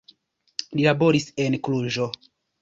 [0.79, 2.09] Li laboris en Kluĵo.